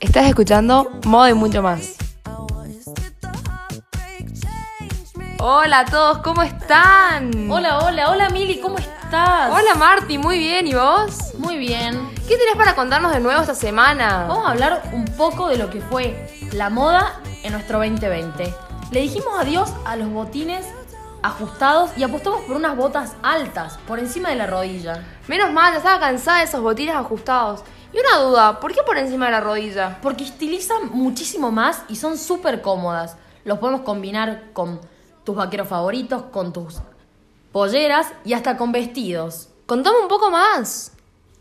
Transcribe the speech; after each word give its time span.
Estás 0.00 0.26
escuchando 0.26 0.90
Modo 1.06 1.28
y 1.28 1.34
mucho 1.34 1.62
más. 1.62 1.96
Hola 5.38 5.80
a 5.80 5.84
todos, 5.84 6.18
¿cómo 6.18 6.42
están? 6.42 7.50
Hola, 7.50 7.78
hola, 7.80 8.10
hola 8.10 8.30
Mili, 8.30 8.60
¿cómo 8.60 8.78
estás? 8.78 9.52
Hola 9.52 9.74
Marti, 9.76 10.16
muy 10.18 10.38
bien, 10.38 10.66
¿y 10.66 10.74
vos? 10.74 11.34
Muy 11.38 11.58
bien. 11.58 12.08
¿Qué 12.26 12.36
tenés 12.36 12.56
para 12.56 12.74
contarnos 12.74 13.12
de 13.12 13.20
nuevo 13.20 13.40
esta 13.40 13.54
semana? 13.54 14.26
Vamos 14.28 14.46
a 14.46 14.50
hablar 14.50 14.82
un 14.92 15.04
poco 15.04 15.48
de 15.48 15.58
lo 15.58 15.70
que 15.70 15.80
fue 15.80 16.30
la 16.52 16.70
moda 16.70 17.20
en 17.42 17.52
nuestro 17.52 17.78
2020. 17.78 18.54
Le 18.90 19.00
dijimos 19.00 19.28
adiós 19.38 19.70
a 19.84 19.96
los 19.96 20.08
botines 20.08 20.64
ajustados 21.22 21.90
y 21.96 22.02
apostamos 22.02 22.42
por 22.42 22.56
unas 22.56 22.76
botas 22.76 23.16
altas, 23.22 23.78
por 23.86 23.98
encima 23.98 24.28
de 24.28 24.36
la 24.36 24.46
rodilla. 24.46 25.02
Menos 25.26 25.52
mal, 25.52 25.72
ya 25.72 25.78
estaba 25.78 25.98
cansada 25.98 26.38
de 26.38 26.44
esos 26.44 26.60
botines 26.60 26.94
ajustados. 26.94 27.64
Y 27.94 27.98
una 28.00 28.24
duda, 28.24 28.58
¿por 28.58 28.74
qué 28.74 28.82
por 28.82 28.98
encima 28.98 29.26
de 29.26 29.30
la 29.30 29.40
rodilla? 29.40 30.00
Porque 30.02 30.24
estilizan 30.24 30.90
muchísimo 30.90 31.52
más 31.52 31.84
y 31.88 31.94
son 31.94 32.18
súper 32.18 32.60
cómodas. 32.60 33.16
Los 33.44 33.60
podemos 33.60 33.82
combinar 33.82 34.50
con 34.52 34.80
tus 35.22 35.36
vaqueros 35.36 35.68
favoritos, 35.68 36.24
con 36.24 36.52
tus 36.52 36.80
polleras 37.52 38.12
y 38.24 38.32
hasta 38.32 38.56
con 38.56 38.72
vestidos. 38.72 39.50
Contame 39.66 39.98
un 40.02 40.08
poco 40.08 40.28
más. 40.28 40.90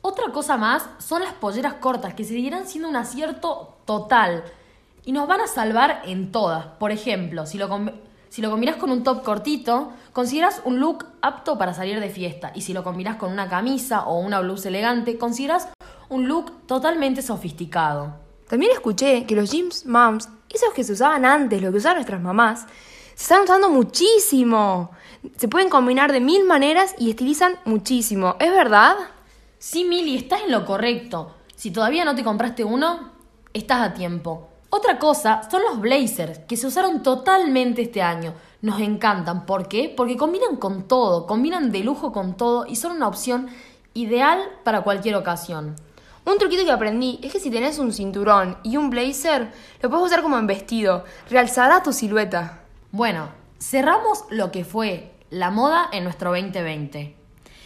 Otra 0.01 0.31
cosa 0.31 0.55
más 0.55 0.87
son 0.99 1.23
las 1.23 1.33
polleras 1.33 1.73
cortas, 1.75 2.13
que 2.13 2.23
seguirán 2.23 2.67
siendo 2.67 2.87
un 2.87 2.97
acierto 2.97 3.79
total. 3.85 4.43
Y 5.05 5.11
nos 5.11 5.27
van 5.27 5.41
a 5.41 5.47
salvar 5.47 6.03
en 6.05 6.31
todas. 6.31 6.67
Por 6.77 6.91
ejemplo, 6.91 7.47
si 7.47 7.57
lo, 7.57 7.67
si 8.29 8.43
lo 8.43 8.51
combinas 8.51 8.75
con 8.75 8.91
un 8.91 9.03
top 9.03 9.23
cortito, 9.23 9.91
consideras 10.11 10.61
un 10.65 10.79
look 10.79 11.03
apto 11.23 11.57
para 11.57 11.73
salir 11.73 11.99
de 11.99 12.09
fiesta. 12.09 12.51
Y 12.53 12.61
si 12.61 12.73
lo 12.73 12.83
combinas 12.83 13.15
con 13.15 13.31
una 13.31 13.49
camisa 13.49 14.03
o 14.03 14.19
una 14.19 14.39
blusa 14.39 14.69
elegante, 14.69 15.17
consideras 15.17 15.69
un 16.13 16.27
look 16.27 16.67
totalmente 16.67 17.21
sofisticado. 17.23 18.13
También 18.47 18.71
escuché 18.71 19.25
que 19.25 19.35
los 19.35 19.51
jeans 19.51 19.85
moms, 19.87 20.29
esos 20.49 20.71
que 20.73 20.83
se 20.83 20.93
usaban 20.93 21.25
antes, 21.25 21.61
lo 21.61 21.71
que 21.71 21.77
usaban 21.77 21.97
nuestras 21.97 22.21
mamás, 22.21 22.67
se 23.15 23.23
están 23.23 23.41
usando 23.41 23.69
muchísimo. 23.69 24.91
Se 25.37 25.47
pueden 25.47 25.69
combinar 25.69 26.11
de 26.11 26.19
mil 26.19 26.43
maneras 26.45 26.93
y 26.99 27.09
estilizan 27.09 27.55
muchísimo. 27.65 28.35
¿Es 28.39 28.51
verdad? 28.51 28.95
Sí, 29.57 29.85
Mili, 29.85 30.15
estás 30.15 30.41
en 30.43 30.51
lo 30.51 30.65
correcto. 30.65 31.33
Si 31.55 31.71
todavía 31.71 32.05
no 32.05 32.13
te 32.13 32.23
compraste 32.23 32.63
uno, 32.63 33.11
estás 33.51 33.81
a 33.81 33.93
tiempo. 33.93 34.49
Otra 34.69 34.99
cosa 34.99 35.49
son 35.49 35.63
los 35.63 35.79
blazers, 35.79 36.39
que 36.39 36.57
se 36.57 36.67
usaron 36.67 37.01
totalmente 37.01 37.81
este 37.81 38.03
año. 38.03 38.33
Nos 38.61 38.79
encantan. 38.81 39.47
¿Por 39.47 39.67
qué? 39.67 39.91
Porque 39.95 40.17
combinan 40.17 40.57
con 40.57 40.87
todo, 40.87 41.25
combinan 41.25 41.71
de 41.71 41.79
lujo 41.79 42.11
con 42.11 42.37
todo 42.37 42.67
y 42.67 42.75
son 42.75 42.91
una 42.91 43.07
opción 43.07 43.47
ideal 43.95 44.39
para 44.63 44.81
cualquier 44.81 45.15
ocasión. 45.15 45.75
Un 46.25 46.37
truquito 46.37 46.63
que 46.63 46.71
aprendí 46.71 47.19
es 47.21 47.33
que 47.33 47.39
si 47.39 47.51
tenés 47.51 47.79
un 47.79 47.91
cinturón 47.91 48.57
y 48.63 48.77
un 48.77 48.89
blazer, 48.89 49.51
lo 49.81 49.89
puedes 49.89 50.05
usar 50.05 50.21
como 50.21 50.37
en 50.37 50.47
vestido. 50.47 51.03
Realzará 51.29 51.83
tu 51.83 51.91
silueta. 51.91 52.61
Bueno, 52.91 53.29
cerramos 53.59 54.23
lo 54.29 54.49
que 54.49 54.63
fue 54.63 55.11
la 55.29 55.51
moda 55.51 55.89
en 55.91 56.05
nuestro 56.05 56.31
2020. 56.31 57.15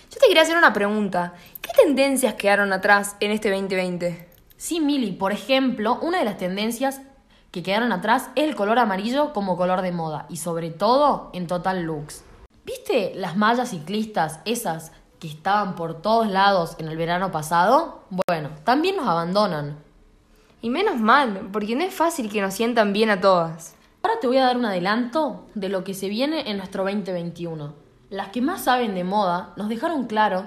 Yo 0.09 0.19
te 0.19 0.28
quería 0.28 0.41
hacer 0.41 0.58
una 0.58 0.73
pregunta. 0.73 1.35
¿Qué 1.61 1.69
tendencias 1.80 2.33
quedaron 2.33 2.73
atrás 2.73 3.16
en 3.19 3.30
este 3.30 3.52
2020? 3.52 4.28
Sí, 4.55 4.80
Mili, 4.80 5.11
por 5.11 5.31
ejemplo, 5.33 6.00
una 6.02 6.17
de 6.17 6.25
las 6.25 6.39
tendencias 6.39 7.02
que 7.52 7.61
quedaron 7.61 7.91
atrás 7.91 8.31
es 8.35 8.45
el 8.45 8.55
color 8.55 8.80
amarillo 8.80 9.33
como 9.33 9.55
color 9.55 9.83
de 9.83 9.91
moda 9.91 10.25
y 10.30 10.38
sobre 10.38 10.72
todo 10.72 11.30
en 11.33 11.45
Total 11.45 11.83
Looks. 11.83 12.23
¿Viste 12.66 13.13
las 13.16 13.38
mallas 13.38 13.69
ciclistas, 13.69 14.39
esas 14.45 14.91
que 15.20 15.28
estaban 15.28 15.76
por 15.76 16.02
todos 16.02 16.28
lados 16.28 16.76
en 16.80 16.88
el 16.88 16.98
verano 16.98 17.32
pasado, 17.32 18.04
bueno, 18.28 18.50
también 18.64 18.96
nos 18.98 19.08
abandonan. 19.08 19.78
Y 20.62 20.70
menos 20.70 21.00
mal, 21.00 21.50
porque 21.52 21.76
no 21.76 21.84
es 21.84 21.94
fácil 21.94 22.30
que 22.30 22.42
nos 22.42 22.54
sientan 22.54 22.94
bien 22.94 23.09
a 23.09 23.22
todas. 23.22 23.76
Ahora 24.04 24.20
te 24.20 24.28
voy 24.28 24.38
a 24.38 24.46
dar 24.46 24.58
un 24.58 24.66
adelanto 24.66 25.46
de 25.56 25.70
lo 25.70 25.84
que 25.84 25.94
se 25.94 26.08
viene 26.08 26.50
en 26.50 26.58
nuestro 26.58 26.84
2021. 26.84 27.74
Las 28.09 28.30
que 28.30 28.41
más 28.41 28.64
saben 28.64 28.96
de 28.96 29.03
moda 29.03 29.53
nos 29.58 29.69
dejaron 29.69 30.06
claro 30.06 30.46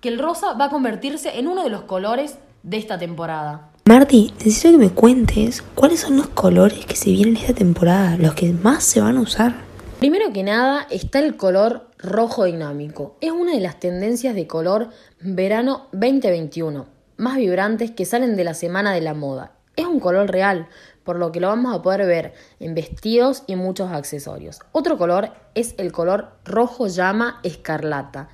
que 0.00 0.08
el 0.08 0.18
rosa 0.18 0.54
va 0.54 0.66
a 0.66 0.70
convertirse 0.70 1.38
en 1.38 1.48
uno 1.48 1.64
de 1.64 1.70
los 1.70 1.82
colores 1.82 2.38
de 2.62 2.76
esta 2.76 2.98
temporada. 2.98 3.70
Marty, 3.84 4.32
necesito 4.38 4.70
que 4.70 4.84
me 4.84 4.90
cuentes 4.90 5.62
cuáles 5.74 6.00
son 6.00 6.16
los 6.16 6.28
colores 6.28 6.86
que 6.86 6.94
se 6.94 7.10
vienen 7.10 7.36
esta 7.36 7.54
temporada, 7.54 8.16
los 8.16 8.34
que 8.34 8.52
más 8.52 8.84
se 8.84 9.00
van 9.00 9.16
a 9.16 9.20
usar. 9.20 9.54
Primero 9.98 10.32
que 10.32 10.42
nada 10.42 10.86
está 10.90 11.18
el 11.18 11.36
color 11.36 11.88
rojo 12.02 12.44
dinámico. 12.44 13.16
Es 13.20 13.30
una 13.30 13.52
de 13.52 13.60
las 13.60 13.78
tendencias 13.78 14.34
de 14.34 14.46
color 14.46 14.88
verano 15.20 15.86
2021, 15.92 16.86
más 17.16 17.36
vibrantes 17.36 17.92
que 17.92 18.04
salen 18.04 18.36
de 18.36 18.44
la 18.44 18.54
semana 18.54 18.92
de 18.92 19.00
la 19.00 19.14
moda. 19.14 19.52
Es 19.76 19.86
un 19.86 20.00
color 20.00 20.30
real, 20.30 20.68
por 21.04 21.16
lo 21.16 21.32
que 21.32 21.40
lo 21.40 21.48
vamos 21.48 21.74
a 21.74 21.80
poder 21.80 22.06
ver 22.06 22.34
en 22.60 22.74
vestidos 22.74 23.44
y 23.46 23.56
muchos 23.56 23.90
accesorios. 23.90 24.60
Otro 24.72 24.98
color 24.98 25.30
es 25.54 25.74
el 25.78 25.92
color 25.92 26.32
rojo 26.44 26.88
llama 26.88 27.40
escarlata. 27.42 28.28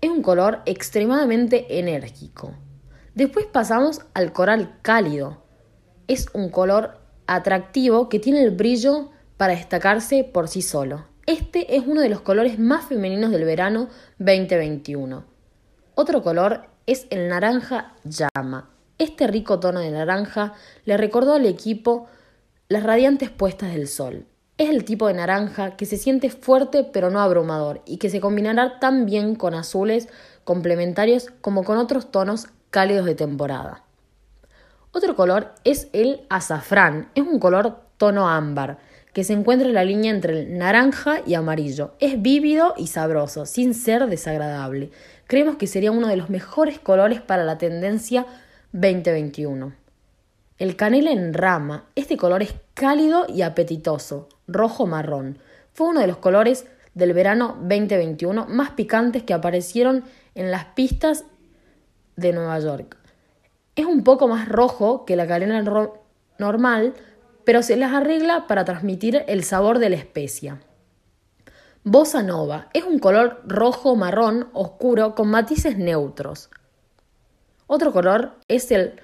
Es 0.00 0.10
un 0.10 0.22
color 0.22 0.60
extremadamente 0.66 1.78
enérgico. 1.78 2.52
Después 3.14 3.46
pasamos 3.46 4.02
al 4.14 4.32
coral 4.32 4.78
cálido. 4.82 5.42
Es 6.06 6.28
un 6.32 6.50
color 6.50 7.00
atractivo 7.26 8.08
que 8.08 8.18
tiene 8.18 8.42
el 8.42 8.50
brillo 8.50 9.10
para 9.36 9.54
destacarse 9.54 10.24
por 10.24 10.48
sí 10.48 10.62
solo. 10.62 11.09
Este 11.26 11.76
es 11.76 11.86
uno 11.86 12.00
de 12.00 12.08
los 12.08 12.22
colores 12.22 12.58
más 12.58 12.86
femeninos 12.86 13.30
del 13.30 13.44
verano 13.44 13.88
2021. 14.18 15.24
Otro 15.94 16.22
color 16.22 16.62
es 16.86 17.06
el 17.10 17.28
naranja 17.28 17.94
llama. 18.04 18.70
Este 18.98 19.26
rico 19.26 19.60
tono 19.60 19.80
de 19.80 19.90
naranja 19.90 20.54
le 20.84 20.96
recordó 20.96 21.34
al 21.34 21.46
equipo 21.46 22.06
las 22.68 22.82
radiantes 22.82 23.30
puestas 23.30 23.72
del 23.72 23.86
sol. 23.86 24.26
Es 24.56 24.70
el 24.70 24.84
tipo 24.84 25.08
de 25.08 25.14
naranja 25.14 25.76
que 25.76 25.86
se 25.86 25.98
siente 25.98 26.30
fuerte 26.30 26.84
pero 26.84 27.10
no 27.10 27.20
abrumador 27.20 27.82
y 27.84 27.98
que 27.98 28.10
se 28.10 28.20
combinará 28.20 28.78
tan 28.78 29.04
bien 29.04 29.34
con 29.34 29.54
azules 29.54 30.08
complementarios 30.44 31.28
como 31.42 31.64
con 31.64 31.76
otros 31.76 32.10
tonos 32.10 32.48
cálidos 32.70 33.04
de 33.04 33.14
temporada. 33.14 33.84
Otro 34.92 35.14
color 35.14 35.54
es 35.64 35.88
el 35.92 36.26
azafrán. 36.30 37.10
Es 37.14 37.24
un 37.24 37.38
color 37.38 37.80
tono 37.98 38.28
ámbar 38.28 38.78
que 39.12 39.24
se 39.24 39.32
encuentra 39.32 39.68
en 39.68 39.74
la 39.74 39.84
línea 39.84 40.12
entre 40.12 40.40
el 40.40 40.58
naranja 40.58 41.20
y 41.26 41.34
amarillo. 41.34 41.94
Es 41.98 42.20
vívido 42.20 42.74
y 42.76 42.86
sabroso, 42.86 43.46
sin 43.46 43.74
ser 43.74 44.06
desagradable. 44.06 44.90
Creemos 45.26 45.56
que 45.56 45.66
sería 45.66 45.92
uno 45.92 46.08
de 46.08 46.16
los 46.16 46.30
mejores 46.30 46.78
colores 46.78 47.20
para 47.20 47.44
la 47.44 47.58
tendencia 47.58 48.26
2021. 48.72 49.72
El 50.58 50.76
canela 50.76 51.10
en 51.10 51.34
rama. 51.34 51.86
Este 51.94 52.16
color 52.16 52.42
es 52.42 52.54
cálido 52.74 53.26
y 53.28 53.42
apetitoso, 53.42 54.28
rojo-marrón. 54.46 55.38
Fue 55.72 55.88
uno 55.88 56.00
de 56.00 56.06
los 56.06 56.18
colores 56.18 56.66
del 56.94 57.12
verano 57.12 57.56
2021 57.60 58.46
más 58.46 58.70
picantes 58.70 59.22
que 59.22 59.34
aparecieron 59.34 60.04
en 60.34 60.50
las 60.50 60.66
pistas 60.66 61.24
de 62.16 62.32
Nueva 62.32 62.58
York. 62.58 62.96
Es 63.76 63.86
un 63.86 64.04
poco 64.04 64.28
más 64.28 64.48
rojo 64.48 65.04
que 65.04 65.16
la 65.16 65.26
canela 65.26 65.62
normal, 66.38 66.94
pero 67.44 67.62
se 67.62 67.76
las 67.76 67.92
arregla 67.92 68.46
para 68.46 68.64
transmitir 68.64 69.24
el 69.26 69.44
sabor 69.44 69.78
de 69.78 69.90
la 69.90 69.96
especia. 69.96 70.60
Bossa 71.82 72.22
Nova 72.22 72.68
es 72.74 72.84
un 72.84 72.98
color 72.98 73.42
rojo 73.46 73.96
marrón 73.96 74.48
oscuro 74.52 75.14
con 75.14 75.28
matices 75.28 75.78
neutros. 75.78 76.50
Otro 77.66 77.92
color 77.92 78.32
es 78.48 78.70
el 78.70 79.00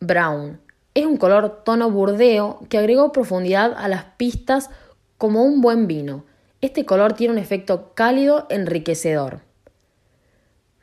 brown. 0.00 0.60
Es 0.94 1.06
un 1.06 1.16
color 1.16 1.64
tono 1.64 1.90
burdeo 1.90 2.60
que 2.68 2.78
agregó 2.78 3.10
profundidad 3.10 3.74
a 3.76 3.88
las 3.88 4.04
pistas 4.16 4.70
como 5.18 5.42
un 5.42 5.60
buen 5.60 5.88
vino. 5.88 6.24
Este 6.60 6.84
color 6.84 7.14
tiene 7.14 7.32
un 7.32 7.38
efecto 7.38 7.94
cálido 7.94 8.46
enriquecedor. 8.48 9.40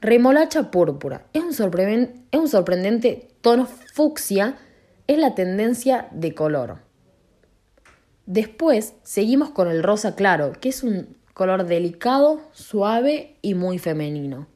Remolacha 0.01 0.69
púrpura 0.69 1.27
es 1.31 1.43
un 1.43 1.53
sorprendente 1.53 3.29
tono 3.41 3.67
fucsia 3.67 4.57
es 5.13 5.19
la 5.19 5.35
tendencia 5.35 6.07
de 6.11 6.33
color. 6.33 6.77
Después 8.25 8.93
seguimos 9.03 9.49
con 9.49 9.67
el 9.69 9.83
rosa 9.83 10.15
claro, 10.15 10.53
que 10.53 10.69
es 10.69 10.83
un 10.83 11.17
color 11.33 11.65
delicado, 11.65 12.39
suave 12.53 13.35
y 13.41 13.53
muy 13.53 13.77
femenino. 13.77 14.47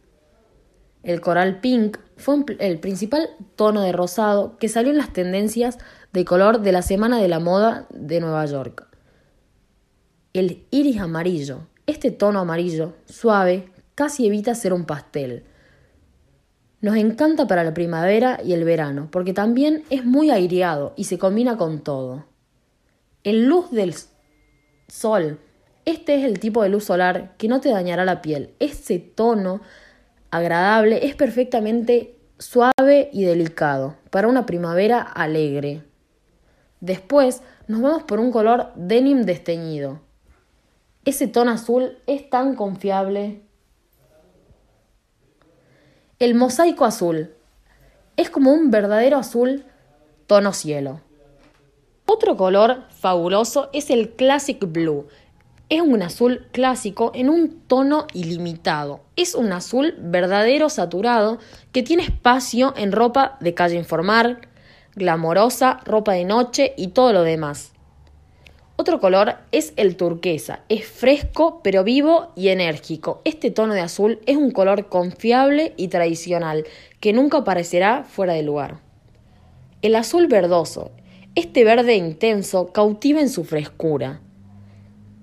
El 1.04 1.20
coral 1.20 1.60
pink 1.60 1.98
fue 2.16 2.38
el 2.60 2.80
principal 2.80 3.30
tono 3.58 3.82
de 3.82 3.92
rosado 3.92 4.58
que 4.58 4.70
salió 4.70 4.92
en 4.92 4.98
las 4.98 5.12
tendencias 5.12 5.78
de 6.14 6.24
color 6.24 6.62
de 6.62 6.72
la 6.72 6.82
Semana 6.82 7.20
de 7.20 7.28
la 7.28 7.40
Moda 7.40 7.86
de 7.90 8.22
Nueva 8.22 8.46
York. 8.46 8.88
El 10.32 10.66
iris 10.72 11.02
amarillo. 11.02 11.68
Este 11.86 12.12
tono 12.12 12.40
amarillo, 12.40 12.94
suave, 13.06 13.72
casi 13.94 14.26
evita 14.26 14.56
ser 14.56 14.72
un 14.72 14.86
pastel. 14.86 15.44
Nos 16.86 16.98
encanta 16.98 17.48
para 17.48 17.64
la 17.64 17.74
primavera 17.74 18.40
y 18.46 18.54
el 18.54 18.64
verano, 18.64 19.08
porque 19.10 19.34
también 19.34 19.84
es 19.90 20.06
muy 20.06 20.30
aireado 20.30 20.94
y 20.96 21.06
se 21.06 21.18
combina 21.18 21.58
con 21.58 21.80
todo. 21.80 22.28
El 23.24 23.46
luz 23.48 23.72
del 23.72 23.96
sol. 24.88 25.40
Este 25.86 26.14
es 26.14 26.24
el 26.24 26.40
tipo 26.40 26.62
de 26.62 26.70
luz 26.70 26.84
solar 26.84 27.34
que 27.40 27.48
no 27.48 27.60
te 27.60 27.70
dañará 27.72 28.06
la 28.06 28.22
piel. 28.22 28.54
Ese 28.60 29.00
tono 29.00 29.62
agradable 30.30 31.08
es 31.08 31.16
perfectamente 31.16 32.20
suave 32.38 33.10
y 33.12 33.24
delicado, 33.24 33.96
para 34.12 34.28
una 34.28 34.46
primavera 34.46 35.02
alegre. 35.02 35.82
Después 36.82 37.42
nos 37.68 37.82
vamos 37.82 38.04
por 38.04 38.20
un 38.20 38.32
color 38.32 38.72
denim 38.76 39.24
desteñido. 39.24 40.02
Ese 41.04 41.28
tono 41.28 41.50
azul 41.50 41.98
es 42.06 42.30
tan 42.30 42.56
confiable. 42.56 43.42
El 46.18 46.34
mosaico 46.34 46.86
azul 46.86 47.34
es 48.16 48.30
como 48.30 48.54
un 48.54 48.72
verdadero 48.72 49.18
azul 49.18 49.66
tono 50.28 50.54
cielo. 50.54 51.02
Otro 52.06 52.38
color 52.38 52.84
fabuloso 52.90 53.70
es 53.74 53.90
el 53.90 54.12
Classic 54.12 54.58
Blue. 54.66 55.08
Es 55.68 55.82
un 55.82 56.02
azul 56.02 56.48
clásico 56.54 57.12
en 57.16 57.30
un 57.30 57.60
tono 57.68 58.08
ilimitado. 58.14 59.02
Es 59.18 59.36
un 59.36 59.52
azul 59.52 59.94
verdadero 59.98 60.70
saturado 60.70 61.40
que 61.74 61.84
tiene 61.84 62.04
espacio 62.04 62.74
en 62.78 62.94
ropa 62.94 63.36
de 63.42 63.54
calle 63.54 63.76
informal, 63.76 64.40
glamorosa, 64.96 65.82
ropa 65.84 66.14
de 66.14 66.24
noche 66.24 66.76
y 66.78 66.88
todo 66.90 67.12
lo 67.12 67.24
demás. 67.24 67.74
Otro 68.78 69.00
color 69.00 69.36
es 69.54 69.74
el 69.78 69.96
turquesa. 69.96 70.60
Es 70.68 70.86
fresco, 70.86 71.62
pero 71.64 71.86
vivo 71.86 72.34
y 72.36 72.50
enérgico. 72.50 73.22
Este 73.24 73.50
tono 73.50 73.74
de 73.74 73.80
azul 73.80 74.20
es 74.26 74.36
un 74.36 74.52
color 74.52 74.90
confiable 74.90 75.74
y 75.78 75.88
tradicional 75.88 76.66
que 77.00 77.14
nunca 77.14 77.40
aparecerá 77.40 78.04
fuera 78.04 78.34
de 78.34 78.44
lugar. 78.44 78.80
El 79.82 79.96
azul 79.96 80.28
verdoso. 80.28 80.92
Este 81.36 81.64
verde 81.64 81.96
intenso 81.96 82.74
cautiva 82.74 83.22
en 83.22 83.30
su 83.30 83.46
frescura. 83.46 84.20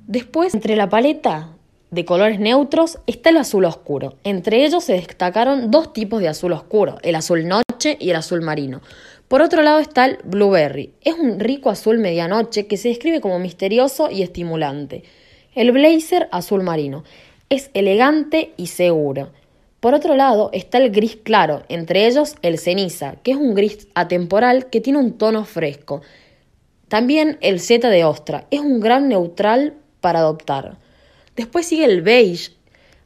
Después, 0.06 0.54
entre 0.54 0.74
la 0.74 0.88
paleta 0.88 1.50
de 1.90 2.06
colores 2.06 2.40
neutros 2.40 2.98
está 3.06 3.28
el 3.28 3.36
azul 3.36 3.66
oscuro. 3.66 4.16
Entre 4.24 4.64
ellos 4.64 4.84
se 4.84 4.94
destacaron 4.94 5.70
dos 5.70 5.92
tipos 5.92 6.20
de 6.20 6.28
azul 6.28 6.52
oscuro, 6.52 6.96
el 7.02 7.16
azul 7.16 7.46
noche 7.46 7.98
y 8.00 8.10
el 8.10 8.16
azul 8.16 8.40
marino. 8.40 8.80
Por 9.32 9.40
otro 9.40 9.62
lado 9.62 9.78
está 9.78 10.04
el 10.04 10.18
Blueberry. 10.24 10.92
Es 11.00 11.14
un 11.14 11.40
rico 11.40 11.70
azul 11.70 11.96
medianoche 11.96 12.66
que 12.66 12.76
se 12.76 12.90
describe 12.90 13.22
como 13.22 13.38
misterioso 13.38 14.10
y 14.10 14.20
estimulante. 14.20 15.04
El 15.54 15.72
Blazer 15.72 16.28
azul 16.30 16.62
marino. 16.62 17.02
Es 17.48 17.70
elegante 17.72 18.52
y 18.58 18.66
seguro. 18.66 19.30
Por 19.80 19.94
otro 19.94 20.16
lado 20.16 20.50
está 20.52 20.76
el 20.76 20.90
gris 20.90 21.16
claro, 21.16 21.62
entre 21.70 22.06
ellos 22.06 22.34
el 22.42 22.58
ceniza, 22.58 23.16
que 23.22 23.30
es 23.30 23.38
un 23.38 23.54
gris 23.54 23.88
atemporal 23.94 24.68
que 24.68 24.82
tiene 24.82 24.98
un 24.98 25.16
tono 25.16 25.46
fresco. 25.46 26.02
También 26.88 27.38
el 27.40 27.58
Z 27.58 27.88
de 27.88 28.04
ostra, 28.04 28.46
es 28.50 28.60
un 28.60 28.80
gran 28.80 29.08
neutral 29.08 29.72
para 30.02 30.18
adoptar. 30.18 30.76
Después 31.36 31.64
sigue 31.64 31.86
el 31.86 32.02
beige, 32.02 32.52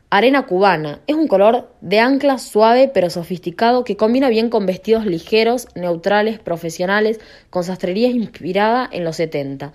Arena 0.08 0.46
cubana 0.46 1.00
es 1.08 1.16
un 1.16 1.26
color 1.26 1.68
de 1.80 1.98
ancla 1.98 2.38
suave 2.38 2.88
pero 2.92 3.10
sofisticado 3.10 3.82
que 3.82 3.96
combina 3.96 4.28
bien 4.28 4.50
con 4.50 4.64
vestidos 4.64 5.04
ligeros, 5.04 5.66
neutrales, 5.74 6.38
profesionales, 6.38 7.18
con 7.50 7.64
sastrería 7.64 8.08
inspirada 8.08 8.88
en 8.92 9.02
los 9.02 9.16
70. 9.16 9.72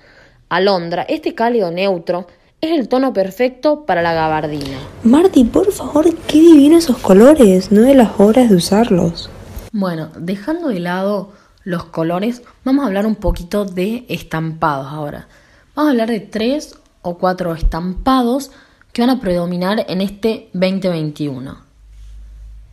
Alondra, 0.47 1.03
este 1.09 1.35
cálido 1.35 1.69
neutro, 1.71 2.27
es 2.61 2.79
el 2.79 2.87
tono 2.87 3.11
perfecto 3.11 3.85
para 3.85 4.01
la 4.01 4.13
gabardina. 4.13 4.77
Marty, 5.03 5.43
por 5.43 5.69
favor, 5.73 6.15
qué 6.27 6.39
divinos 6.39 6.85
esos 6.85 6.99
colores, 6.99 7.71
no 7.71 7.81
de 7.81 7.95
las 7.95 8.17
horas 8.17 8.49
de 8.49 8.55
usarlos. 8.55 9.29
Bueno, 9.73 10.11
dejando 10.15 10.69
de 10.69 10.79
lado 10.79 11.33
los 11.65 11.85
colores, 11.85 12.41
vamos 12.63 12.83
a 12.83 12.87
hablar 12.87 13.05
un 13.05 13.15
poquito 13.15 13.65
de 13.65 14.05
estampados 14.07 14.87
ahora. 14.87 15.27
Vamos 15.75 15.89
a 15.89 15.91
hablar 15.91 16.09
de 16.09 16.21
tres 16.21 16.75
o 17.01 17.17
cuatro 17.17 17.53
estampados 17.53 18.51
que 18.93 19.01
van 19.01 19.09
a 19.09 19.19
predominar 19.19 19.85
en 19.87 20.01
este 20.01 20.49
2021. 20.53 21.57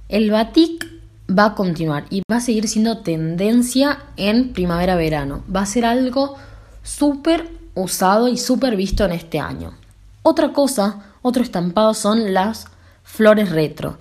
El 0.08 0.30
batik 0.30 0.86
va 1.30 1.46
a 1.46 1.54
continuar 1.54 2.06
y 2.10 2.22
va 2.30 2.36
a 2.36 2.40
seguir 2.40 2.68
siendo 2.68 2.98
tendencia 2.98 3.98
en 4.16 4.52
primavera-verano. 4.52 5.44
Va 5.54 5.62
a 5.62 5.66
ser 5.66 5.84
algo 5.84 6.36
súper 6.82 7.50
usado 7.74 8.28
y 8.28 8.36
súper 8.38 8.76
visto 8.76 9.04
en 9.04 9.12
este 9.12 9.38
año. 9.38 9.74
Otra 10.22 10.52
cosa, 10.52 11.04
otro 11.22 11.42
estampado 11.42 11.94
son 11.94 12.32
las 12.34 12.66
flores 13.02 13.50
retro. 13.50 13.98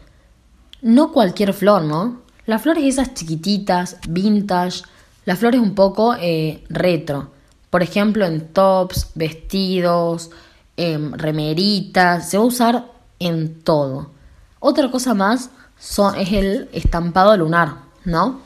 No 0.81 1.11
cualquier 1.11 1.53
flor, 1.53 1.83
¿no? 1.83 2.21
Las 2.45 2.61
flores 2.61 2.83
esas 2.85 3.13
chiquititas, 3.13 3.97
vintage, 4.07 4.83
las 5.25 5.39
flores 5.39 5.59
un 5.59 5.75
poco 5.75 6.15
eh, 6.19 6.63
retro. 6.69 7.31
Por 7.69 7.83
ejemplo, 7.83 8.25
en 8.25 8.47
tops, 8.47 9.11
vestidos, 9.15 10.31
Em, 10.79 11.11
remeritas, 11.13 12.29
se 12.29 12.37
va 12.37 12.43
a 12.43 12.47
usar 12.47 12.85
en 13.17 13.61
todo. 13.61 14.11
Otra 14.59 14.91
cosa 14.91 15.15
más 15.15 15.49
son, 15.79 16.15
es 16.15 16.31
el 16.31 16.69
estampado 16.71 17.35
lunar, 17.35 17.77
¿no? 18.05 18.41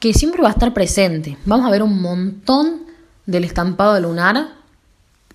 Que 0.00 0.14
siempre 0.14 0.40
va 0.40 0.48
a 0.48 0.52
estar 0.52 0.72
presente. 0.72 1.36
Vamos 1.44 1.66
a 1.66 1.70
ver 1.70 1.82
un 1.82 2.00
montón 2.00 2.84
del 3.26 3.44
estampado 3.44 4.00
lunar, 4.00 4.48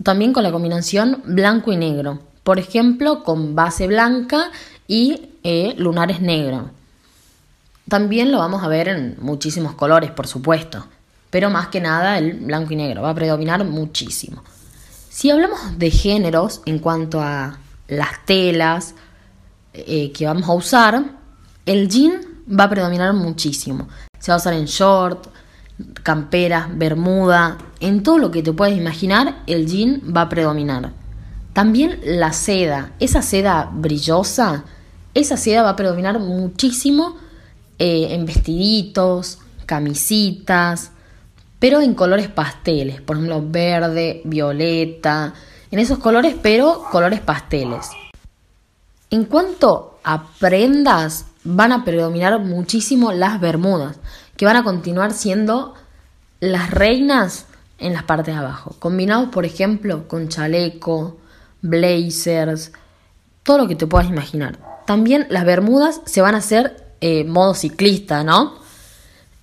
también 0.01 0.33
con 0.33 0.41
la 0.41 0.51
combinación 0.51 1.21
blanco 1.23 1.71
y 1.71 1.77
negro. 1.77 2.17
Por 2.43 2.57
ejemplo, 2.57 3.23
con 3.23 3.53
base 3.53 3.85
blanca 3.85 4.49
y 4.87 5.29
eh, 5.43 5.75
lunares 5.77 6.19
negros. 6.19 6.63
También 7.87 8.31
lo 8.31 8.39
vamos 8.39 8.63
a 8.63 8.67
ver 8.67 8.87
en 8.87 9.17
muchísimos 9.21 9.75
colores, 9.75 10.09
por 10.09 10.25
supuesto. 10.25 10.83
Pero 11.29 11.51
más 11.51 11.67
que 11.67 11.79
nada 11.79 12.17
el 12.17 12.39
blanco 12.39 12.73
y 12.73 12.75
negro 12.75 13.03
va 13.03 13.11
a 13.11 13.15
predominar 13.15 13.63
muchísimo. 13.65 14.41
Si 15.09 15.31
hablamos 15.31 15.79
de 15.79 15.89
géneros 15.89 16.61
en 16.67 16.77
cuanto 16.77 17.19
a 17.19 17.57
las 17.87 18.23
telas 18.27 18.93
eh, 19.73 20.11
que 20.11 20.27
vamos 20.27 20.47
a 20.47 20.53
usar, 20.53 21.03
el 21.65 21.89
jean 21.89 22.21
va 22.47 22.65
a 22.65 22.69
predominar 22.69 23.13
muchísimo. 23.13 23.87
Se 24.19 24.31
va 24.31 24.35
a 24.35 24.37
usar 24.37 24.53
en 24.53 24.65
short, 24.65 25.27
campera, 26.03 26.69
bermuda, 26.71 27.57
en 27.79 28.03
todo 28.03 28.19
lo 28.19 28.29
que 28.29 28.43
te 28.43 28.53
puedes 28.53 28.77
imaginar, 28.77 29.41
el 29.47 29.65
jean 29.65 30.03
va 30.15 30.21
a 30.21 30.29
predominar. 30.29 30.93
También 31.53 31.99
la 32.03 32.31
seda, 32.31 32.91
esa 32.99 33.23
seda 33.23 33.67
brillosa, 33.73 34.63
esa 35.15 35.37
seda 35.37 35.63
va 35.63 35.69
a 35.71 35.75
predominar 35.75 36.19
muchísimo 36.19 37.17
eh, 37.79 38.09
en 38.11 38.27
vestiditos, 38.27 39.39
camisitas, 39.65 40.91
pero 41.59 41.81
en 41.81 41.93
colores 41.93 42.29
pasteles, 42.29 43.01
por 43.01 43.17
ejemplo, 43.17 43.43
verde, 43.45 44.21
violeta, 44.23 45.33
en 45.71 45.79
esos 45.79 45.99
colores, 45.99 46.35
pero 46.41 46.85
colores 46.91 47.19
pasteles. 47.19 47.89
En 49.09 49.25
cuanto 49.25 49.99
a 50.03 50.27
prendas, 50.39 51.25
van 51.43 51.71
a 51.71 51.83
predominar 51.83 52.39
muchísimo 52.39 53.11
las 53.11 53.39
bermudas, 53.39 53.97
que 54.37 54.45
van 54.45 54.55
a 54.55 54.63
continuar 54.63 55.13
siendo 55.13 55.73
las 56.39 56.71
reinas 56.71 57.45
en 57.77 57.93
las 57.93 58.03
partes 58.03 58.33
de 58.33 58.39
abajo, 58.39 58.75
combinados, 58.79 59.29
por 59.29 59.45
ejemplo, 59.45 60.07
con 60.07 60.29
chaleco, 60.29 61.17
blazers, 61.61 62.71
todo 63.43 63.59
lo 63.59 63.67
que 63.67 63.75
te 63.75 63.87
puedas 63.87 64.09
imaginar. 64.09 64.59
También 64.85 65.27
las 65.29 65.45
bermudas 65.45 66.01
se 66.05 66.21
van 66.21 66.35
a 66.35 66.39
hacer 66.39 66.93
eh, 67.01 67.23
modo 67.23 67.53
ciclista, 67.53 68.23
¿no? 68.23 68.59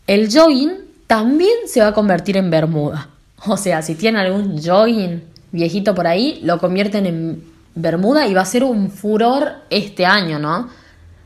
El 0.06 0.32
jogging 0.32 0.85
también 1.06 1.56
se 1.66 1.80
va 1.80 1.88
a 1.88 1.94
convertir 1.94 2.36
en 2.36 2.50
bermuda. 2.50 3.08
O 3.46 3.56
sea, 3.56 3.82
si 3.82 3.94
tiene 3.94 4.20
algún 4.20 4.60
jogging 4.62 5.22
viejito 5.52 5.94
por 5.94 6.06
ahí, 6.06 6.40
lo 6.42 6.58
convierten 6.58 7.06
en 7.06 7.44
bermuda 7.75 8.26
y 8.26 8.34
va 8.34 8.40
a 8.40 8.46
ser 8.46 8.64
un 8.64 8.90
furor 8.90 9.52
este 9.70 10.04
año, 10.06 10.38
¿no? 10.38 10.68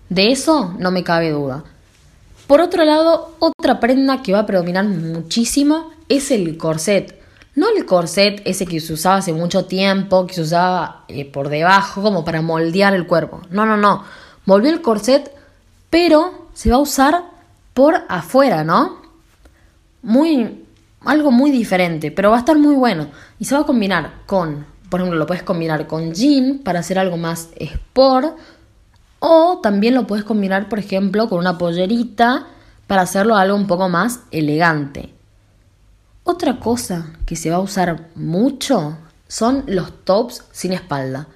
De 0.08 0.30
eso 0.30 0.74
no 0.78 0.90
me 0.90 1.04
cabe 1.04 1.30
duda. 1.30 1.64
Por 2.46 2.60
otro 2.60 2.84
lado, 2.84 3.36
otra 3.38 3.78
prenda 3.78 4.22
que 4.22 4.32
va 4.32 4.40
a 4.40 4.46
predominar 4.46 4.84
muchísimo 4.84 5.92
es 6.08 6.32
el 6.32 6.58
corset. 6.58 7.20
No 7.54 7.68
el 7.68 7.86
corset 7.86 8.42
ese 8.44 8.66
que 8.66 8.80
se 8.80 8.92
usaba 8.92 9.16
hace 9.16 9.32
mucho 9.32 9.66
tiempo, 9.66 10.26
que 10.26 10.34
se 10.34 10.42
usaba 10.42 11.04
eh, 11.08 11.24
por 11.24 11.48
debajo 11.48 12.02
como 12.02 12.24
para 12.24 12.42
moldear 12.42 12.94
el 12.94 13.06
cuerpo. 13.06 13.40
No, 13.50 13.66
no, 13.66 13.76
no. 13.76 14.04
Volvió 14.46 14.70
el 14.70 14.82
corset, 14.82 15.32
pero 15.90 16.48
se 16.54 16.70
va 16.70 16.76
a 16.76 16.80
usar 16.80 17.22
por 17.72 18.02
afuera, 18.08 18.64
¿no? 18.64 18.99
Muy 20.02 20.64
algo 21.04 21.30
muy 21.30 21.50
diferente, 21.50 22.10
pero 22.10 22.30
va 22.30 22.36
a 22.36 22.40
estar 22.40 22.58
muy 22.58 22.74
bueno 22.74 23.08
y 23.38 23.44
se 23.46 23.54
va 23.54 23.62
a 23.62 23.66
combinar 23.66 24.12
con, 24.26 24.66
por 24.88 25.00
ejemplo, 25.00 25.18
lo 25.18 25.26
puedes 25.26 25.42
combinar 25.42 25.86
con 25.86 26.12
jean 26.12 26.58
para 26.58 26.80
hacer 26.80 26.98
algo 26.98 27.16
más 27.16 27.48
sport 27.56 28.36
o 29.18 29.60
también 29.62 29.94
lo 29.94 30.06
puedes 30.06 30.24
combinar, 30.24 30.68
por 30.68 30.78
ejemplo, 30.78 31.28
con 31.28 31.38
una 31.38 31.58
pollerita 31.58 32.46
para 32.86 33.02
hacerlo 33.02 33.36
algo 33.36 33.56
un 33.56 33.66
poco 33.66 33.88
más 33.88 34.20
elegante. 34.30 35.14
Otra 36.24 36.58
cosa 36.58 37.06
que 37.26 37.36
se 37.36 37.50
va 37.50 37.56
a 37.56 37.60
usar 37.60 38.08
mucho 38.14 38.98
son 39.28 39.64
los 39.66 40.04
tops 40.04 40.44
sin 40.52 40.72
espalda. 40.72 41.28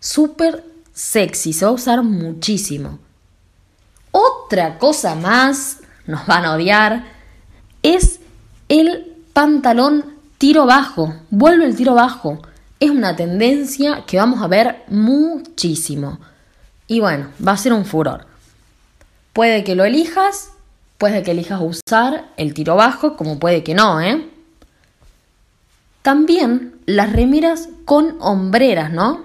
Súper 0.00 0.64
sexy, 0.92 1.52
se 1.52 1.64
va 1.64 1.70
a 1.70 1.74
usar 1.74 2.02
muchísimo. 2.02 2.98
Otra 4.10 4.78
cosa 4.78 5.14
más, 5.14 5.78
nos 6.06 6.26
van 6.26 6.44
a 6.44 6.52
odiar, 6.54 7.13
es 7.84 8.18
el 8.68 9.14
pantalón 9.32 10.04
tiro 10.38 10.66
bajo. 10.66 11.14
Vuelve 11.30 11.66
el 11.66 11.76
tiro 11.76 11.94
bajo. 11.94 12.42
Es 12.80 12.90
una 12.90 13.14
tendencia 13.14 14.02
que 14.04 14.16
vamos 14.16 14.42
a 14.42 14.48
ver 14.48 14.82
muchísimo. 14.88 16.18
Y 16.88 16.98
bueno, 16.98 17.28
va 17.46 17.52
a 17.52 17.56
ser 17.56 17.72
un 17.72 17.84
furor. 17.84 18.26
Puede 19.32 19.62
que 19.62 19.76
lo 19.76 19.84
elijas 19.84 20.50
Puede 20.98 21.22
que 21.22 21.32
elijas 21.32 21.60
usar 21.60 22.30
el 22.36 22.54
tiro 22.54 22.76
bajo, 22.76 23.16
como 23.16 23.38
puede 23.38 23.64
que 23.64 23.74
no, 23.74 24.00
¿eh? 24.00 24.26
También 26.02 26.74
las 26.86 27.12
remeras 27.12 27.68
con 27.84 28.16
hombreras, 28.20 28.92
¿no? 28.92 29.24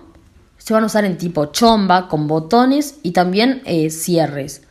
Se 0.57 0.73
van 0.73 0.83
a 0.83 0.87
usar 0.87 1.05
en 1.05 1.17
tipo 1.17 1.47
chomba, 1.47 2.07
con 2.07 2.27
botones 2.27 2.95
y 3.03 3.11
también 3.11 3.61
eh, 3.65 3.91
cierres. 3.91 4.63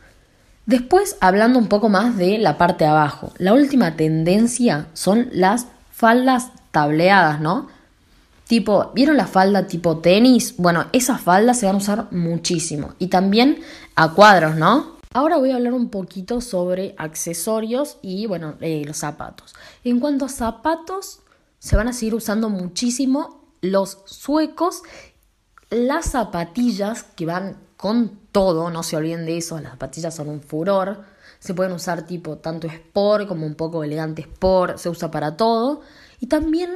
Después, 0.69 1.17
hablando 1.23 1.59
un 1.59 1.69
poco 1.69 1.89
más 1.89 2.19
de 2.19 2.37
la 2.37 2.59
parte 2.59 2.85
de 2.85 2.91
abajo, 2.91 3.33
la 3.39 3.55
última 3.55 3.97
tendencia 3.97 4.89
son 4.93 5.31
las 5.33 5.67
faldas 5.91 6.51
tableadas, 6.73 7.41
¿no? 7.41 7.69
Tipo, 8.47 8.93
¿vieron 8.95 9.17
la 9.17 9.27
falda 9.27 9.67
tipo 9.67 9.97
tenis? 10.01 10.57
Bueno, 10.59 10.85
esas 10.93 11.23
faldas 11.23 11.59
se 11.59 11.65
van 11.65 11.77
a 11.77 11.79
usar 11.79 12.09
muchísimo. 12.11 12.93
Y 12.99 13.07
también 13.07 13.61
a 13.95 14.13
cuadros, 14.13 14.57
¿no? 14.57 14.99
Ahora 15.15 15.39
voy 15.39 15.53
a 15.53 15.55
hablar 15.57 15.73
un 15.73 15.89
poquito 15.89 16.43
sobre 16.43 16.95
accesorios 16.99 17.97
y, 18.03 18.27
bueno, 18.27 18.57
eh, 18.61 18.83
los 18.85 18.99
zapatos. 18.99 19.55
En 19.85 20.01
cuanto 20.01 20.27
a 20.27 20.29
zapatos, 20.29 21.21
se 21.59 21.77
van 21.77 21.89
a 21.89 21.95
seguir 21.95 22.15
usando 22.15 22.51
muchísimo 22.51 23.41
los 23.63 24.03
suecos, 24.05 24.83
las 25.71 26.11
zapatillas 26.11 27.05
que 27.05 27.25
van 27.25 27.57
con 27.79 28.19
todo, 28.38 28.71
no 28.71 28.85
se 28.85 28.97
olviden 28.97 29.26
de 29.26 29.37
eso, 29.37 29.59
las 29.59 29.73
zapatillas 29.73 30.14
son 30.14 30.28
un 30.28 30.40
furor. 30.40 31.02
Se 31.40 31.54
pueden 31.54 31.73
usar 31.73 32.02
tipo 32.02 32.38
tanto 32.38 32.68
sport 32.68 33.26
como 33.26 33.45
un 33.45 33.57
poco 33.57 33.83
elegante 33.83 34.23
sport, 34.23 34.76
se 34.76 34.88
usa 34.88 35.11
para 35.11 35.37
todo. 35.37 35.80
Y 36.21 36.28
también 36.28 36.71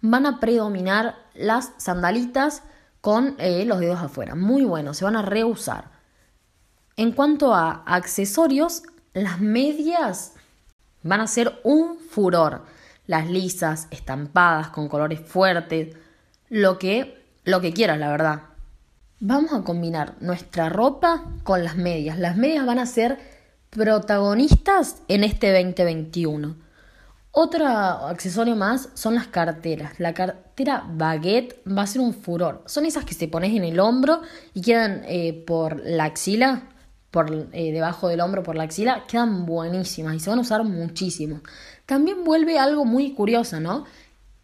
van 0.00 0.24
a 0.24 0.40
predominar 0.40 1.16
las 1.34 1.72
sandalitas 1.76 2.62
con 3.02 3.34
eh, 3.36 3.66
los 3.66 3.78
dedos 3.80 4.00
afuera. 4.00 4.34
Muy 4.34 4.64
bueno, 4.64 4.94
se 4.94 5.04
van 5.04 5.16
a 5.16 5.20
reusar. 5.20 5.90
En 6.96 7.12
cuanto 7.12 7.52
a 7.52 7.82
accesorios, 7.84 8.82
las 9.12 9.38
medias 9.38 10.32
van 11.02 11.20
a 11.20 11.26
ser 11.26 11.60
un 11.62 11.98
furor. 11.98 12.64
Las 13.06 13.28
lisas, 13.28 13.86
estampadas, 13.90 14.68
con 14.68 14.88
colores 14.88 15.20
fuertes, 15.20 15.94
lo 16.48 16.78
que, 16.78 17.22
lo 17.44 17.60
que 17.60 17.74
quieras, 17.74 17.98
la 17.98 18.08
verdad. 18.08 18.51
Vamos 19.24 19.52
a 19.52 19.62
combinar 19.62 20.16
nuestra 20.18 20.68
ropa 20.68 21.22
con 21.44 21.62
las 21.62 21.76
medias. 21.76 22.18
Las 22.18 22.36
medias 22.36 22.66
van 22.66 22.80
a 22.80 22.86
ser 22.86 23.20
protagonistas 23.70 24.96
en 25.06 25.22
este 25.22 25.52
2021. 25.52 26.56
Otro 27.30 27.64
accesorio 27.68 28.56
más 28.56 28.88
son 28.94 29.14
las 29.14 29.28
carteras. 29.28 30.00
La 30.00 30.12
cartera 30.12 30.84
baguette 30.92 31.62
va 31.68 31.82
a 31.82 31.86
ser 31.86 32.00
un 32.00 32.14
furor. 32.14 32.64
Son 32.66 32.84
esas 32.84 33.04
que 33.04 33.14
se 33.14 33.28
pones 33.28 33.54
en 33.54 33.62
el 33.62 33.78
hombro 33.78 34.22
y 34.54 34.60
quedan 34.60 35.02
eh, 35.06 35.44
por 35.46 35.80
la 35.84 36.06
axila, 36.06 36.64
por 37.12 37.46
eh, 37.52 37.70
debajo 37.70 38.08
del 38.08 38.22
hombro, 38.22 38.42
por 38.42 38.56
la 38.56 38.64
axila, 38.64 39.04
quedan 39.06 39.46
buenísimas 39.46 40.16
y 40.16 40.18
se 40.18 40.30
van 40.30 40.40
a 40.40 40.42
usar 40.42 40.64
muchísimo. 40.64 41.42
También 41.86 42.24
vuelve 42.24 42.58
algo 42.58 42.84
muy 42.84 43.12
curioso, 43.14 43.60
¿no? 43.60 43.84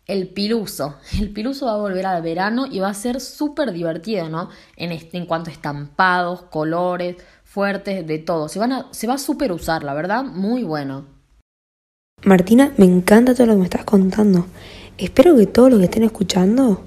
El 0.08 0.28
piluso. 0.28 0.96
El 1.20 1.28
piluso 1.28 1.66
va 1.66 1.74
a 1.74 1.76
volver 1.76 2.06
al 2.06 2.22
verano 2.22 2.66
y 2.66 2.80
va 2.80 2.88
a 2.88 2.94
ser 2.94 3.20
súper 3.20 3.72
divertido, 3.72 4.30
¿no? 4.30 4.48
En, 4.76 4.90
este, 4.90 5.18
en 5.18 5.26
cuanto 5.26 5.50
a 5.50 5.52
estampados, 5.52 6.42
colores, 6.44 7.16
fuertes, 7.44 8.06
de 8.06 8.18
todo. 8.18 8.48
Se, 8.48 8.58
va 8.58 9.14
a 9.14 9.18
súper 9.18 9.52
usar, 9.52 9.84
la 9.84 9.92
verdad, 9.92 10.24
muy 10.24 10.64
bueno. 10.64 11.04
Martina, 12.24 12.72
me 12.78 12.86
encanta 12.86 13.34
todo 13.34 13.48
lo 13.48 13.52
que 13.52 13.58
me 13.58 13.64
estás 13.64 13.84
contando. 13.84 14.46
Espero 14.96 15.36
que 15.36 15.46
todos 15.46 15.70
los 15.70 15.78
que 15.78 15.84
estén 15.84 16.04
escuchando 16.04 16.82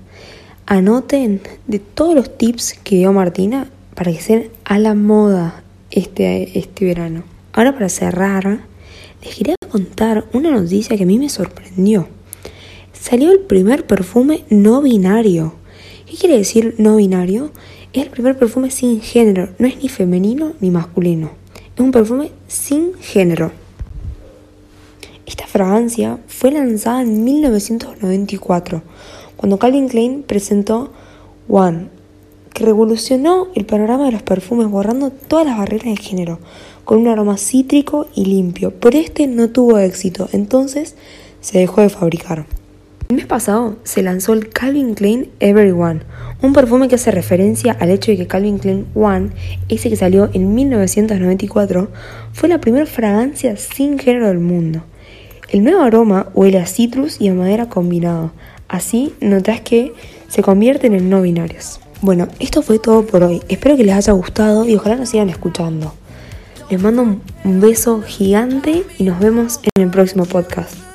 anoten 0.65 1.41
de 1.67 1.77
todos 1.77 2.15
los 2.15 2.37
tips 2.37 2.73
que 2.83 2.95
dio 2.95 3.13
Martina 3.13 3.69
para 3.93 4.11
que 4.11 4.19
sean 4.19 4.45
a 4.65 4.79
la 4.79 4.95
moda 4.95 5.63
este, 5.91 6.57
este 6.57 6.85
verano. 6.85 7.23
Ahora 7.53 7.71
para 7.71 7.87
cerrar, 7.87 8.61
les 9.23 9.35
quería 9.35 9.55
contar 9.69 10.25
una 10.33 10.49
noticia 10.49 10.97
que 10.97 11.03
a 11.03 11.05
mí 11.07 11.19
me 11.19 11.29
sorprendió. 11.29 12.07
Salió 13.01 13.31
el 13.31 13.39
primer 13.39 13.88
perfume 13.88 14.46
no 14.51 14.84
binario. 14.84 15.55
¿Qué 16.05 16.15
quiere 16.17 16.38
decir 16.38 16.75
no 16.77 16.98
binario? 16.98 17.50
Es 17.93 18.03
el 18.03 18.12
primer 18.12 18.38
perfume 18.38 18.70
sin 18.70 19.01
género, 19.01 19.50
no 19.58 19.67
es 19.67 19.81
ni 19.81 19.89
femenino 19.89 20.53
ni 20.60 20.70
masculino. 20.70 21.31
Es 21.75 21.81
un 21.81 21.89
perfume 21.89 22.29
sin 22.48 22.93
género. 23.00 23.51
Esta 25.25 25.48
fragancia 25.48 26.20
fue 26.27 26.51
lanzada 26.51 27.01
en 27.01 27.24
1994, 27.24 28.84
cuando 29.36 29.58
Calvin 29.58 29.89
Klein 29.89 30.22
presentó 30.22 30.93
One, 31.50 31.88
que 32.53 32.65
revolucionó 32.65 33.48
el 33.55 33.65
panorama 33.65 34.05
de 34.05 34.12
los 34.12 34.22
perfumes 34.22 34.70
borrando 34.70 35.10
todas 35.10 35.48
las 35.48 35.58
barreras 35.58 35.86
de 35.86 35.98
género, 35.98 36.38
con 36.86 37.00
un 37.00 37.08
aroma 37.08 37.38
cítrico 37.38 38.05
y 38.13 38.25
limpio. 38.25 38.75
Pero 38.79 39.00
este 39.00 39.25
no 39.25 39.50
tuvo 39.50 39.79
éxito, 39.79 40.29
entonces 40.34 40.96
se 41.41 41.58
dejó 41.58 41.81
de 41.81 41.89
fabricar. 41.89 42.46
El 43.12 43.18
mes 43.18 43.25
pasado 43.25 43.75
se 43.84 44.03
lanzó 44.03 44.32
el 44.32 44.48
Calvin 44.48 44.96
Klein 44.96 45.32
Everyone, 45.41 46.00
un 46.41 46.53
perfume 46.53 46.88
que 46.88 46.96
hace 46.96 47.12
referencia 47.12 47.75
al 47.77 47.89
hecho 47.89 48.10
de 48.10 48.15
que 48.15 48.25
Calvin 48.25 48.58
Klein 48.58 48.88
One, 48.96 49.32
ese 49.68 49.89
que 49.89 49.98
salió 49.98 50.30
en 50.32 50.56
1994, 50.56 51.89
fue 52.32 52.48
la 52.48 52.62
primera 52.62 52.86
fragancia 52.86 53.58
sin 53.58 54.00
género 54.00 54.30
del 54.30 54.39
mundo. 54.39 54.86
El 55.50 55.65
nuevo 55.65 55.82
aroma 55.82 56.30
huele 56.34 56.60
a 56.60 56.65
citrus 56.65 57.20
y 57.20 57.27
a 57.27 57.34
madera 57.34 57.68
combinado, 57.68 58.32
así 58.70 59.13
notas 59.20 59.60
que 59.60 59.91
se 60.30 60.41
convierten 60.41 60.96
en 60.96 61.10
no 61.10 61.22
binarios. 61.22 61.82
Bueno, 62.01 62.30
esto 62.39 62.62
fue 62.62 62.80
todo 62.80 63.06
por 63.06 63.24
hoy. 63.24 63.41
Espero 63.50 63.75
que 63.75 63.84
les 63.84 63.96
haya 63.96 64.13
gustado 64.13 64.65
y 64.65 64.75
ojalá 64.77 64.96
nos 64.96 65.10
sigan 65.10 65.27
escuchando. 65.27 65.94
Les 66.70 66.82
mando 66.82 67.20
un 67.44 67.60
beso 67.60 68.03
gigante 68.03 68.86
y 68.98 69.03
nos 69.03 69.20
vemos 69.20 69.60
en 69.75 69.84
el 69.84 69.89
próximo 69.89 70.24
podcast. 70.24 70.90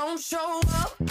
don't 0.00 0.18
show 0.18 0.60
up. 0.80 1.09